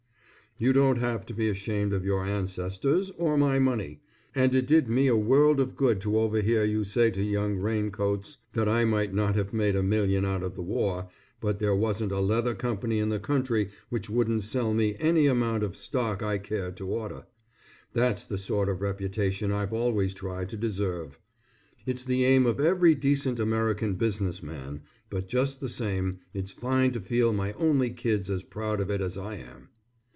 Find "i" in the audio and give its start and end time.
8.69-8.85, 16.21-16.37, 29.17-29.37